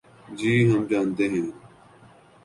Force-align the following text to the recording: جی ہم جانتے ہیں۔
جی 0.37 0.53
ہم 0.69 0.81
جانتے 0.89 1.25
ہیں۔ 1.29 1.47